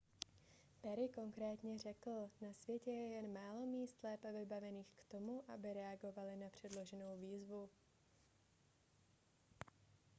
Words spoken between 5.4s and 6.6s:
aby reagovaly na